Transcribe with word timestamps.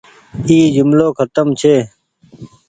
اي 0.49 0.57
جملو 0.75 1.07
کتم 1.17 1.47
ڇي۔ 1.59 1.75